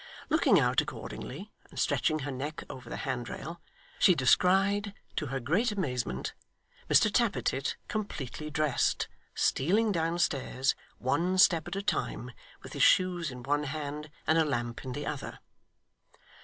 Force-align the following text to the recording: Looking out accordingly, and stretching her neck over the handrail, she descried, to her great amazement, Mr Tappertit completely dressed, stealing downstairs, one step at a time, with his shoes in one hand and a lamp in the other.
Looking 0.31 0.59
out 0.59 0.81
accordingly, 0.81 1.51
and 1.69 1.77
stretching 1.77 2.17
her 2.25 2.31
neck 2.31 2.63
over 2.71 2.89
the 2.89 2.95
handrail, 3.05 3.61
she 3.99 4.15
descried, 4.15 4.95
to 5.17 5.27
her 5.27 5.39
great 5.39 5.71
amazement, 5.71 6.33
Mr 6.89 7.13
Tappertit 7.13 7.75
completely 7.87 8.49
dressed, 8.49 9.07
stealing 9.35 9.91
downstairs, 9.91 10.73
one 10.97 11.37
step 11.37 11.67
at 11.67 11.75
a 11.75 11.83
time, 11.83 12.31
with 12.63 12.73
his 12.73 12.81
shoes 12.81 13.29
in 13.29 13.43
one 13.43 13.65
hand 13.65 14.09
and 14.25 14.39
a 14.39 14.43
lamp 14.43 14.83
in 14.83 14.93
the 14.93 15.05
other. 15.05 15.37